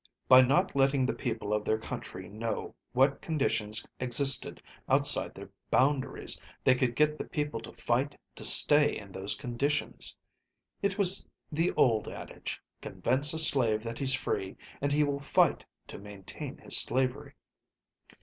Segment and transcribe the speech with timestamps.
[0.27, 6.41] By not letting the people of their country know what conditions existed outside their boundaries,
[6.63, 10.17] they could get the people to fight to stay in those conditions.
[10.81, 15.65] It was the old adage, convince a slave that he's free, and he will fight
[15.89, 17.35] to maintain his slavery.